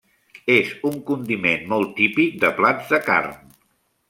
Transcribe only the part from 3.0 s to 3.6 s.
carn.